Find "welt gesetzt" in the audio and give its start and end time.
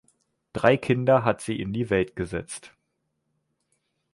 1.91-2.73